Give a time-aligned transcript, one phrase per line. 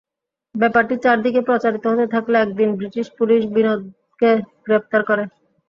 [0.55, 4.29] ব্যাপারটি চারদিকে প্রচারিত হতে থাকলে একদিন ব্রিটিশ পুলিশ বিনোদকে
[4.65, 5.23] গ্রেপ্তার করে।